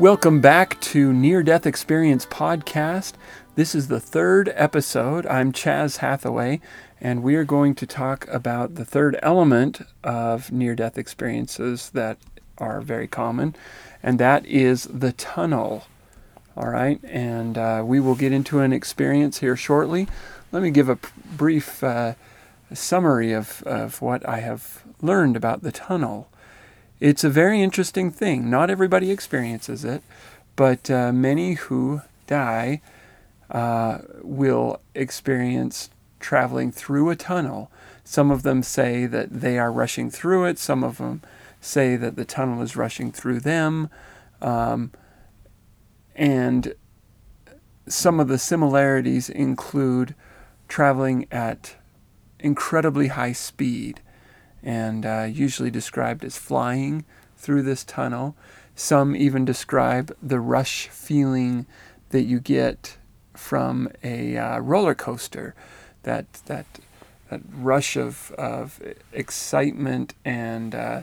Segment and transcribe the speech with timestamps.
[0.00, 3.12] Welcome back to Near Death Experience Podcast.
[3.54, 5.26] This is the third episode.
[5.26, 6.62] I'm Chaz Hathaway,
[7.02, 12.16] and we are going to talk about the third element of near death experiences that
[12.56, 13.54] are very common,
[14.02, 15.84] and that is the tunnel.
[16.56, 20.08] All right, and uh, we will get into an experience here shortly.
[20.50, 20.98] Let me give a
[21.36, 22.14] brief uh,
[22.72, 26.30] summary of, of what I have learned about the tunnel.
[27.00, 28.50] It's a very interesting thing.
[28.50, 30.02] Not everybody experiences it,
[30.54, 32.82] but uh, many who die
[33.50, 35.88] uh, will experience
[36.20, 37.70] traveling through a tunnel.
[38.04, 41.22] Some of them say that they are rushing through it, some of them
[41.58, 43.88] say that the tunnel is rushing through them.
[44.42, 44.92] Um,
[46.14, 46.74] and
[47.88, 50.14] some of the similarities include
[50.68, 51.76] traveling at
[52.38, 54.02] incredibly high speed
[54.62, 57.04] and uh, usually described as flying
[57.36, 58.36] through this tunnel.
[58.74, 61.66] Some even describe the rush feeling
[62.10, 62.96] that you get
[63.34, 65.54] from a uh, roller coaster,
[66.02, 66.66] that that
[67.30, 68.80] that rush of, of
[69.12, 71.02] excitement and uh,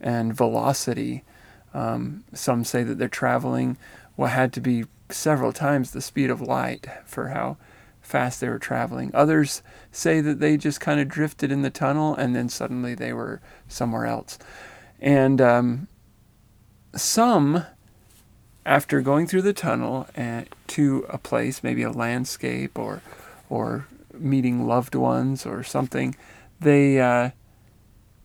[0.00, 1.24] and velocity.
[1.72, 3.76] Um, some say that they're traveling
[4.16, 7.56] what had to be several times the speed of light for how
[8.04, 9.10] fast they were traveling.
[9.14, 13.12] Others say that they just kind of drifted in the tunnel and then suddenly they
[13.12, 14.38] were somewhere else.
[15.00, 15.88] And um,
[16.94, 17.64] some,
[18.64, 23.02] after going through the tunnel and to a place, maybe a landscape or
[23.50, 26.14] or meeting loved ones or something,
[26.60, 27.30] they uh,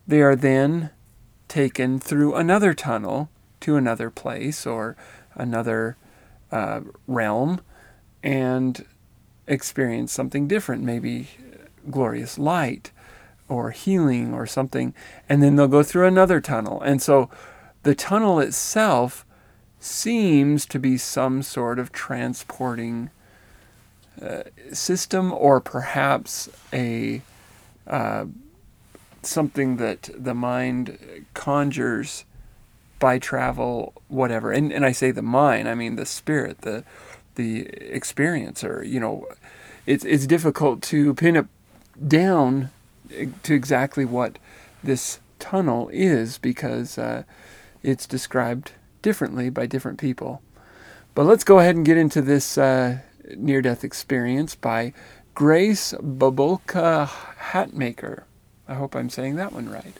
[0.06, 0.90] they are then
[1.48, 3.28] taken through another tunnel
[3.60, 4.96] to another place or
[5.34, 5.96] another
[6.52, 7.60] uh, realm
[8.22, 8.84] and
[9.50, 11.28] experience something different, maybe
[11.90, 12.92] glorious light
[13.48, 14.94] or healing or something,
[15.28, 16.80] and then they'll go through another tunnel.
[16.80, 17.28] And so
[17.82, 19.26] the tunnel itself
[19.80, 23.10] seems to be some sort of transporting
[24.22, 27.22] uh, system or perhaps a
[27.86, 28.26] uh,
[29.22, 32.24] something that the mind conjures
[32.98, 36.84] by travel whatever and, and i say the mind i mean the spirit the
[37.36, 39.26] the experiencer you know
[39.86, 41.46] it's it's difficult to pin it
[42.06, 42.70] down
[43.42, 44.38] to exactly what
[44.82, 47.24] this tunnel is because uh,
[47.82, 50.42] it's described differently by different people.
[51.14, 52.98] But let's go ahead and get into this uh,
[53.36, 54.92] near death experience by
[55.34, 57.08] Grace Bubulka
[57.50, 58.24] Hatmaker.
[58.68, 59.96] I hope I'm saying that one right.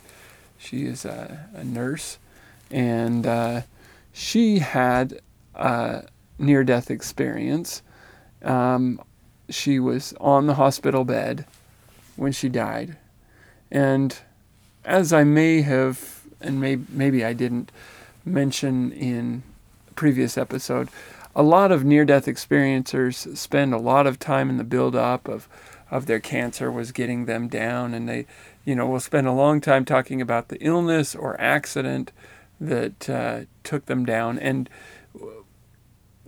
[0.59, 2.19] She is a, a nurse
[2.71, 3.63] and uh,
[4.13, 5.21] she had
[5.55, 6.05] a
[6.41, 7.83] near death experience.
[8.43, 9.01] Um,
[9.49, 11.45] she was on the hospital bed
[12.17, 12.97] when she died.
[13.71, 14.17] And
[14.85, 17.71] as I may have, and may, maybe I didn't
[18.25, 19.43] mention in
[19.95, 20.89] previous episode,
[21.37, 25.49] a lot of near-death experiencers spend a lot of time in the build-up of
[25.91, 28.25] of their cancer was getting them down, and they,
[28.65, 32.13] you know, will spend a long time talking about the illness or accident
[32.61, 34.71] that uh, took them down, and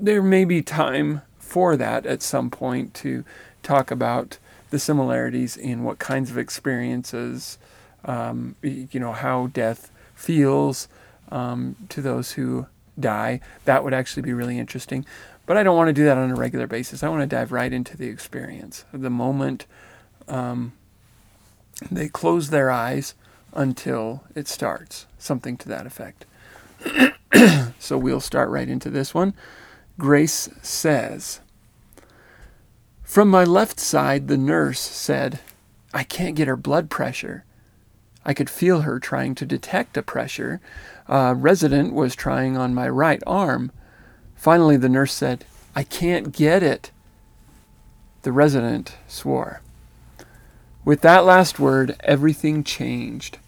[0.02, 3.24] there may be time for that at some point to
[3.62, 4.38] talk about
[4.70, 7.56] the similarities in what kinds of experiences,
[8.04, 10.88] um, you know, how death feels
[11.30, 12.66] um, to those who
[12.98, 13.40] die.
[13.64, 15.06] That would actually be really interesting.
[15.46, 17.04] But I don't want to do that on a regular basis.
[17.04, 18.84] I want to dive right into the experience.
[18.92, 19.66] The moment
[20.26, 20.72] um,
[21.90, 23.14] they close their eyes
[23.52, 26.24] until it starts, something to that effect.
[27.78, 29.34] so we'll start right into this one.
[29.98, 31.40] Grace says,
[33.02, 35.40] From my left side, the nurse said,
[35.92, 37.44] I can't get her blood pressure.
[38.24, 40.60] I could feel her trying to detect a pressure.
[41.08, 43.70] A resident was trying on my right arm.
[44.34, 45.44] Finally, the nurse said,
[45.74, 46.90] I can't get it.
[48.22, 49.60] The resident swore.
[50.84, 53.38] With that last word, everything changed.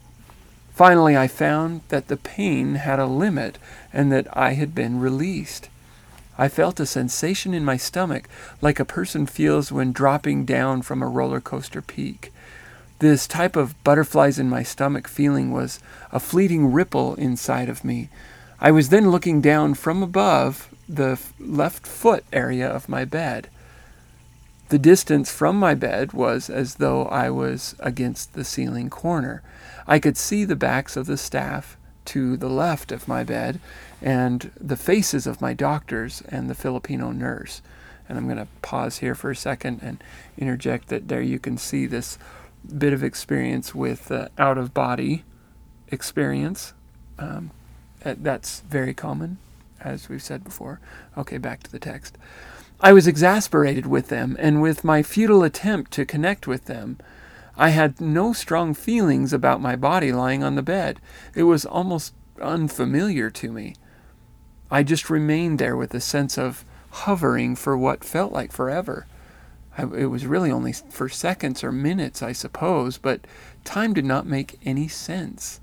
[0.72, 3.58] Finally, I found that the pain had a limit
[3.92, 5.68] and that I had been released.
[6.36, 8.28] I felt a sensation in my stomach
[8.60, 12.32] like a person feels when dropping down from a roller coaster peak.
[12.98, 15.78] This type of butterflies in my stomach feeling was
[16.10, 18.08] a fleeting ripple inside of me.
[18.60, 23.48] I was then looking down from above the left foot area of my bed.
[24.70, 29.42] The distance from my bed was as though I was against the ceiling corner.
[29.86, 33.60] I could see the backs of the staff to the left of my bed
[34.02, 37.62] and the faces of my doctors and the Filipino nurse.
[38.08, 40.02] And I'm going to pause here for a second and
[40.36, 42.18] interject that there you can see this
[42.78, 45.24] bit of experience with uh, out of body
[45.88, 46.74] experience.
[47.18, 47.50] Um,
[48.02, 49.38] that's very common
[49.84, 50.80] as we've said before.
[51.16, 52.16] Okay, back to the text.
[52.80, 56.98] I was exasperated with them and with my futile attempt to connect with them.
[57.56, 61.00] I had no strong feelings about my body lying on the bed.
[61.34, 63.74] It was almost unfamiliar to me.
[64.70, 69.06] I just remained there with a sense of hovering for what felt like forever.
[69.76, 73.26] I, it was really only for seconds or minutes, I suppose, but
[73.64, 75.60] time did not make any sense.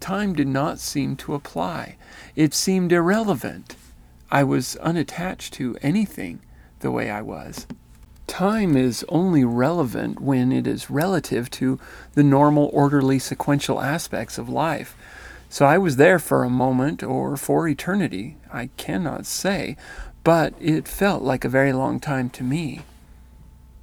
[0.00, 1.96] Time did not seem to apply.
[2.36, 3.76] It seemed irrelevant.
[4.30, 6.40] I was unattached to anything
[6.80, 7.66] the way I was.
[8.26, 11.78] Time is only relevant when it is relative to
[12.14, 14.96] the normal, orderly, sequential aspects of life.
[15.48, 19.76] So I was there for a moment or for eternity, I cannot say,
[20.24, 22.80] but it felt like a very long time to me.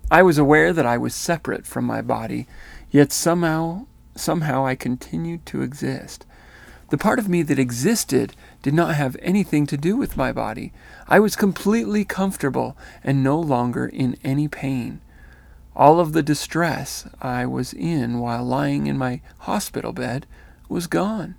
[0.09, 2.47] I was aware that I was separate from my body,
[2.89, 3.85] yet somehow
[4.15, 6.25] somehow I continued to exist.
[6.89, 10.71] The part of me that existed did not have anything to do with my body.
[11.07, 15.01] I was completely comfortable and no longer in any pain.
[15.75, 20.27] All of the distress I was in while lying in my hospital bed
[20.69, 21.35] was gone.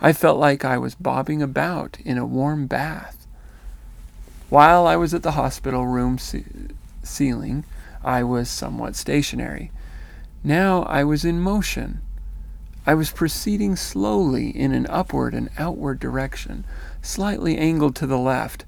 [0.00, 3.26] I felt like I was bobbing about in a warm bath.
[4.48, 6.72] While I was at the hospital room ce-
[7.02, 7.64] ceiling,
[8.02, 9.70] I was somewhat stationary.
[10.42, 12.00] Now I was in motion.
[12.88, 16.64] I was proceeding slowly in an upward and outward direction,
[17.02, 18.64] slightly angled to the left.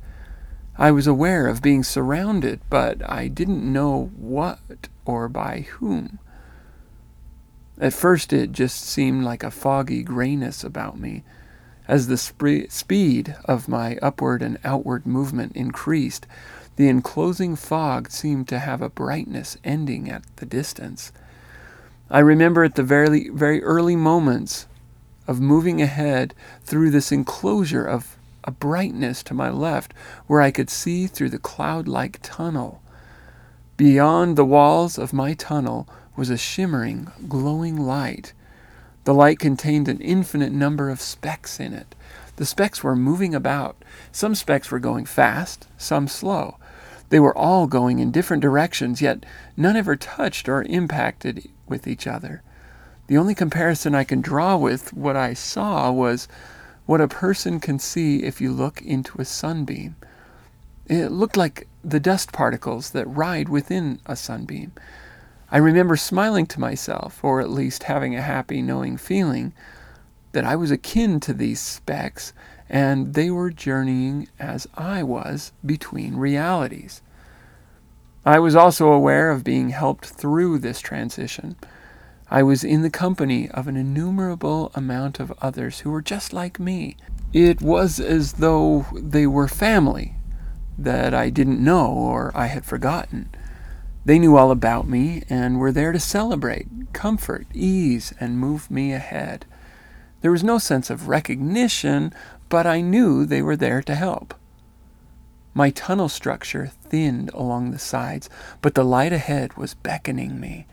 [0.77, 6.19] I was aware of being surrounded, but I didn't know what or by whom.
[7.79, 11.25] At first, it just seemed like a foggy grayness about me.
[11.89, 16.27] As the sp- speed of my upward and outward movement increased,
[16.77, 21.11] the enclosing fog seemed to have a brightness ending at the distance.
[22.11, 24.67] I remember at the very, very early moments
[25.29, 26.35] of moving ahead
[26.65, 29.95] through this enclosure of a brightness to my left
[30.27, 32.83] where I could see through the cloud like tunnel.
[33.77, 38.33] Beyond the walls of my tunnel was a shimmering, glowing light.
[39.05, 41.95] The light contained an infinite number of specks in it.
[42.37, 43.77] The specks were moving about.
[44.11, 46.57] Some specks were going fast, some slow.
[47.11, 49.27] They were all going in different directions, yet
[49.57, 52.43] none ever touched or impacted with each other.
[53.09, 56.29] The only comparison I can draw with what I saw was
[56.87, 59.97] what a person can see if you look into a sunbeam.
[60.87, 64.73] It looked like the dust particles that ride within a sunbeam.
[65.51, 69.53] I remember smiling to myself, or at least having a happy, knowing feeling,
[70.31, 72.33] that I was akin to these specks
[72.71, 77.03] and they were journeying as I was between realities.
[78.25, 81.57] I was also aware of being helped through this transition.
[82.31, 86.61] I was in the company of an innumerable amount of others who were just like
[86.61, 86.97] me.
[87.33, 90.15] It was as though they were family
[90.79, 93.31] that I didn't know or I had forgotten.
[94.05, 98.93] They knew all about me and were there to celebrate, comfort, ease, and move me
[98.93, 99.45] ahead.
[100.21, 102.13] There was no sense of recognition,
[102.51, 104.35] but I knew they were there to help.
[105.55, 108.29] My tunnel structure thinned along the sides,
[108.61, 110.67] but the light ahead was beckoning me.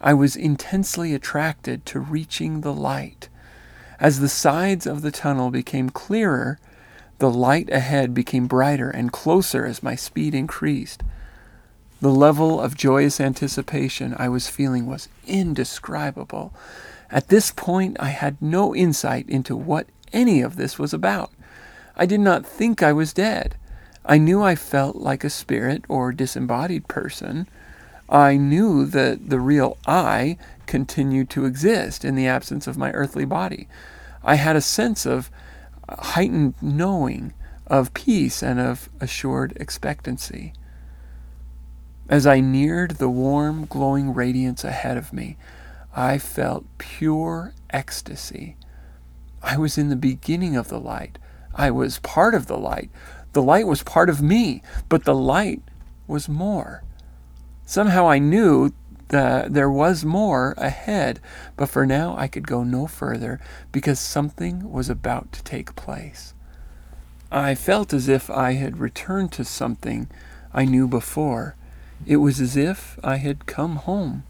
[0.00, 3.28] I was intensely attracted to reaching the light.
[4.00, 6.58] As the sides of the tunnel became clearer,
[7.18, 11.02] the light ahead became brighter and closer as my speed increased.
[12.00, 16.54] The level of joyous anticipation I was feeling was indescribable.
[17.10, 21.30] At this point, I had no insight into what any of this was about.
[21.96, 23.56] I did not think I was dead.
[24.04, 27.48] I knew I felt like a spirit or disembodied person.
[28.08, 33.24] I knew that the real I continued to exist in the absence of my earthly
[33.24, 33.68] body.
[34.22, 35.30] I had a sense of
[35.88, 37.32] heightened knowing,
[37.66, 40.52] of peace, and of assured expectancy.
[42.08, 45.36] As I neared the warm, glowing radiance ahead of me,
[45.94, 48.56] I felt pure ecstasy.
[49.42, 51.18] I was in the beginning of the light.
[51.54, 52.90] I was part of the light.
[53.32, 55.62] The light was part of me, but the light
[56.06, 56.82] was more.
[57.66, 58.72] Somehow I knew
[59.08, 61.20] that there was more ahead,
[61.56, 63.40] but for now I could go no further
[63.72, 66.34] because something was about to take place.
[67.30, 70.08] I felt as if I had returned to something
[70.52, 71.56] I knew before.
[72.06, 74.22] It was as if I had come home.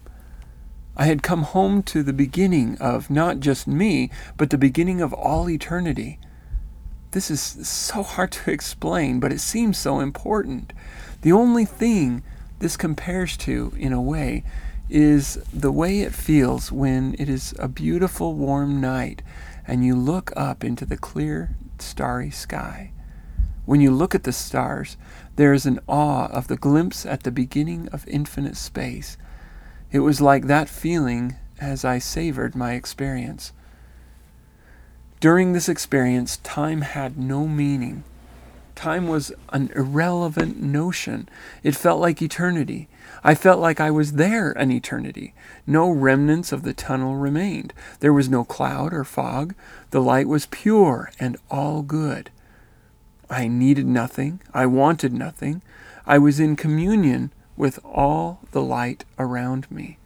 [0.99, 5.13] I had come home to the beginning of not just me, but the beginning of
[5.13, 6.19] all eternity.
[7.11, 10.73] This is so hard to explain, but it seems so important.
[11.21, 12.21] The only thing
[12.59, 14.43] this compares to, in a way,
[14.89, 19.21] is the way it feels when it is a beautiful warm night
[19.65, 22.91] and you look up into the clear starry sky.
[23.65, 24.97] When you look at the stars,
[25.37, 29.15] there is an awe of the glimpse at the beginning of infinite space.
[29.91, 33.53] It was like that feeling as I savored my experience.
[35.19, 38.03] During this experience, time had no meaning.
[38.75, 41.27] Time was an irrelevant notion.
[41.63, 42.87] It felt like eternity.
[43.23, 45.33] I felt like I was there an eternity.
[45.67, 47.73] No remnants of the tunnel remained.
[47.99, 49.53] There was no cloud or fog.
[49.89, 52.29] The light was pure and all good.
[53.29, 54.39] I needed nothing.
[54.53, 55.61] I wanted nothing.
[56.05, 59.97] I was in communion with all the light around me.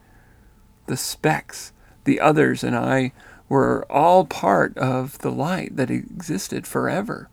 [0.87, 1.71] The specks,
[2.03, 3.13] the others, and I
[3.47, 7.29] were all part of the light that existed forever.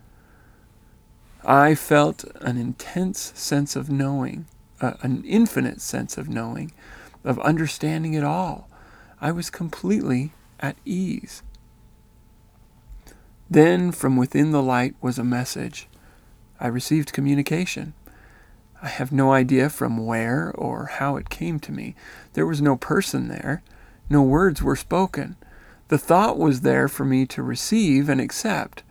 [1.42, 4.44] I felt an intense sense of knowing,
[4.82, 6.72] uh, an infinite sense of knowing,
[7.24, 8.68] of understanding it all.
[9.22, 11.42] I was completely at ease.
[13.48, 15.88] Then, from within the light was a message.
[16.60, 17.94] I received communication.
[18.82, 21.94] I have no idea from where or how it came to me.
[22.32, 23.62] There was no person there.
[24.08, 25.36] No words were spoken.
[25.88, 28.82] The thought was there for me to receive and accept.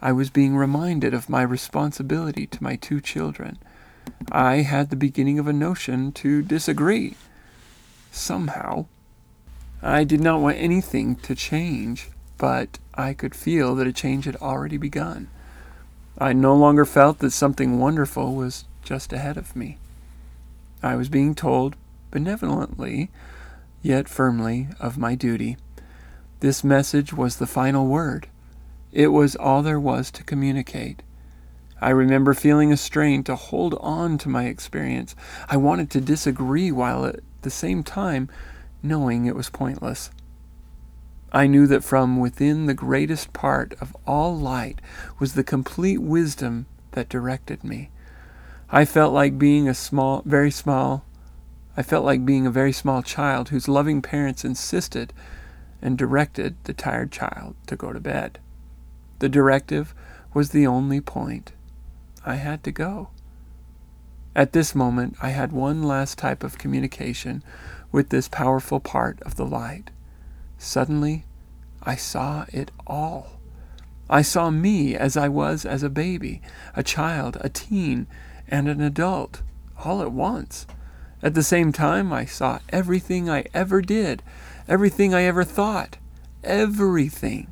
[0.00, 3.58] I was being reminded of my responsibility to my two children.
[4.30, 7.16] I had the beginning of a notion to disagree.
[8.10, 8.86] Somehow.
[9.82, 14.36] I did not want anything to change, but I could feel that a change had
[14.36, 15.28] already begun.
[16.18, 19.78] I no longer felt that something wonderful was just ahead of me.
[20.82, 21.74] I was being told,
[22.12, 23.10] benevolently,
[23.82, 25.56] yet firmly, of my duty.
[26.38, 28.28] This message was the final word.
[28.92, 31.02] It was all there was to communicate.
[31.80, 35.16] I remember feeling a strain to hold on to my experience.
[35.48, 38.30] I wanted to disagree while at the same time
[38.84, 40.10] knowing it was pointless.
[41.32, 44.80] I knew that from within the greatest part of all light
[45.18, 47.90] was the complete wisdom that directed me.
[48.70, 51.04] I felt like being a small, very small,
[51.76, 55.12] I felt like being a very small child whose loving parents insisted
[55.82, 58.38] and directed the tired child to go to bed.
[59.18, 59.94] The directive
[60.32, 61.52] was the only point.
[62.24, 63.10] I had to go.
[64.34, 67.42] At this moment, I had one last type of communication
[67.92, 69.90] with this powerful part of the light.
[70.58, 71.24] Suddenly,
[71.82, 73.38] I saw it all.
[74.08, 76.40] I saw me as I was as a baby,
[76.74, 78.06] a child, a teen,
[78.48, 79.42] and an adult,
[79.84, 80.66] all at once.
[81.22, 84.22] At the same time, I saw everything I ever did,
[84.68, 85.96] everything I ever thought,
[86.44, 87.48] everything.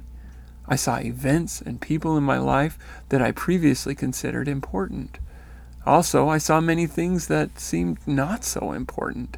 [0.66, 2.78] I saw events and people in my life
[3.10, 5.18] that I previously considered important.
[5.86, 9.36] Also, I saw many things that seemed not so important.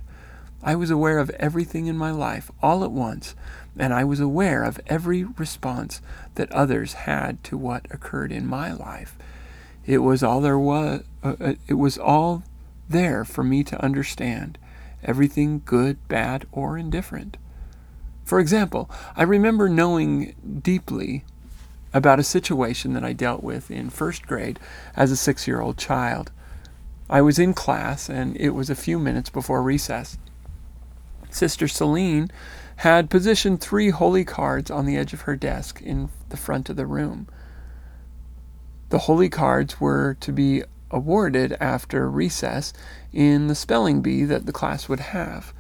[0.63, 3.35] I was aware of everything in my life all at once,
[3.79, 6.01] and I was aware of every response
[6.37, 9.17] that others had to what occurred in my life.
[9.87, 12.43] It was all there was uh, uh it was all
[12.89, 14.59] there for me to understand,
[15.03, 17.37] everything good, bad, or indifferent.
[18.25, 21.25] For example, I remember knowing deeply
[21.95, 24.59] about a situation that I dealt with in first grade
[24.97, 26.33] as a six year old child.
[27.09, 30.19] I was in class, and it was a few minutes before recess.
[31.31, 32.31] Sister Celine
[32.77, 36.77] had positioned three holy cards on the edge of her desk in the front of
[36.77, 37.29] the room.
[38.89, 42.73] The holy cards were to be awarded after recess
[43.13, 45.53] in the spelling bee that the class would have.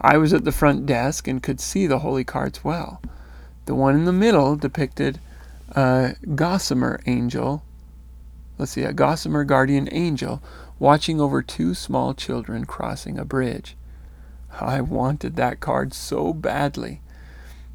[0.00, 3.00] I was at the front desk and could see the holy cards well.
[3.66, 5.20] The one in the middle depicted
[5.70, 7.62] a gossamer angel,
[8.58, 10.42] let's see, a gossamer guardian angel
[10.78, 13.76] watching over two small children crossing a bridge.
[14.60, 17.00] I wanted that card so badly.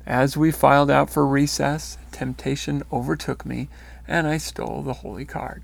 [0.05, 3.69] As we filed out for recess, temptation overtook me,
[4.11, 5.63] and I stole the holy card.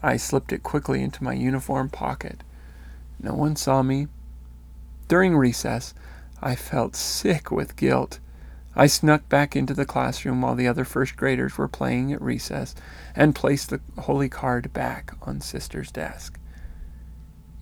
[0.00, 2.44] I slipped it quickly into my uniform pocket.
[3.20, 4.06] No one saw me,
[5.08, 5.94] during recess,
[6.40, 8.20] I felt sick with guilt.
[8.76, 12.74] I snuck back into the classroom while the other first graders were playing at recess
[13.16, 16.38] and placed the holy card back on Sister's desk.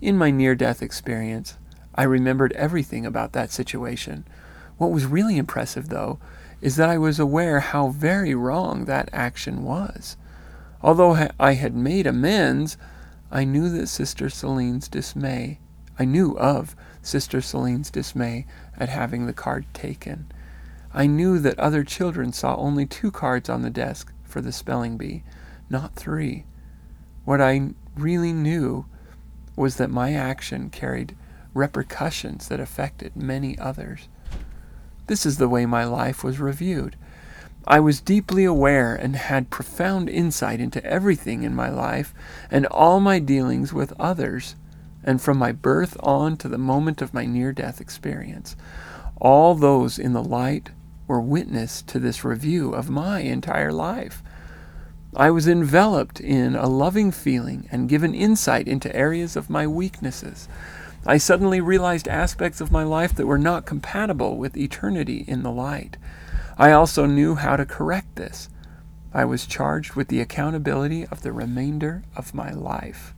[0.01, 1.57] In my near death experience,
[1.95, 4.25] I remembered everything about that situation.
[4.77, 6.19] What was really impressive, though,
[6.63, 10.15] is that I was aware how very wrong that action was.
[10.81, 12.77] Although I had made amends,
[13.29, 15.59] I knew that Sister Celine's dismay,
[15.99, 18.45] I knew of Sister Celine's dismay
[18.77, 20.31] at having the card taken.
[20.93, 24.95] I knew that other children saw only two cards on the desk for the spelling
[24.95, 25.23] bee,
[25.69, 26.45] not three.
[27.25, 28.85] What I really knew
[29.57, 31.17] was that my action carried
[31.53, 34.07] repercussions that affected many others.
[35.07, 36.95] This is the way my life was reviewed.
[37.65, 42.13] I was deeply aware and had profound insight into everything in my life
[42.51, 44.55] and all my dealings with others,
[45.03, 48.55] and from my birth on to the moment of my near death experience.
[49.17, 50.71] All those in the light
[51.07, 54.23] were witness to this review of my entire life.
[55.15, 60.47] I was enveloped in a loving feeling and given insight into areas of my weaknesses.
[61.05, 65.51] I suddenly realized aspects of my life that were not compatible with eternity in the
[65.51, 65.97] light.
[66.57, 68.49] I also knew how to correct this.
[69.13, 73.13] I was charged with the accountability of the remainder of my life.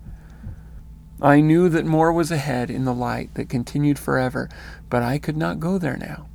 [1.21, 4.49] I knew that more was ahead in the light that continued forever,
[4.89, 6.27] but I could not go there now.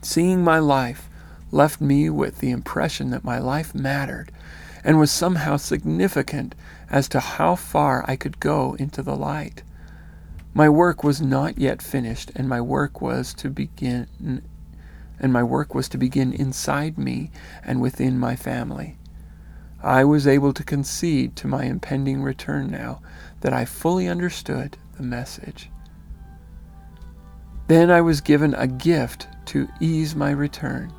[0.00, 1.08] Seeing my life
[1.52, 4.32] left me with the impression that my life mattered
[4.82, 6.54] and was somehow significant
[6.90, 9.62] as to how far I could go into the light.
[10.54, 14.42] My work was not yet finished, and my work was to begin
[15.18, 17.30] and my work was to begin inside me
[17.64, 18.98] and within my family.
[19.80, 23.00] I was able to concede to my impending return now
[23.40, 25.70] that I fully understood the message.
[27.68, 30.92] Then I was given a gift to ease my return,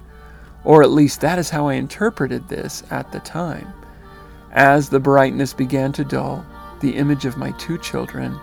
[0.64, 3.74] or at least that is how I interpreted this at the time.
[4.54, 6.46] As the brightness began to dull,
[6.80, 8.40] the image of my two children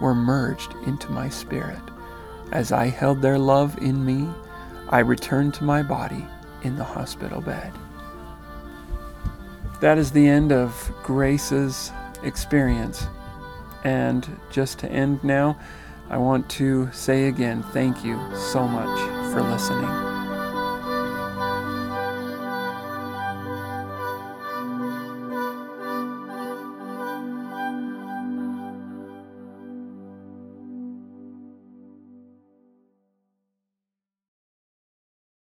[0.00, 1.80] were merged into my spirit.
[2.52, 4.28] As I held their love in me,
[4.88, 6.24] I returned to my body
[6.62, 7.72] in the hospital bed.
[9.80, 13.06] That is the end of Grace's experience.
[13.84, 15.58] And just to end now,
[16.10, 18.98] I want to say again thank you so much
[19.32, 20.07] for listening.